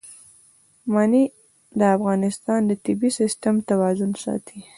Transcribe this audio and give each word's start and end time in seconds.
منی 0.93 1.23
د 1.79 1.81
افغانستان 1.95 2.59
د 2.69 2.71
طبعي 2.85 3.11
سیسټم 3.19 3.55
توازن 3.69 4.11
ساتي. 4.23 4.59